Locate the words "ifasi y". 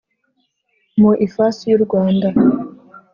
1.25-1.75